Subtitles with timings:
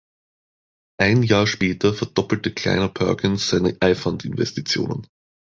[0.99, 5.05] Ein Jahr später verdoppelte Kleiner Perkins seine iFund-Investitionen.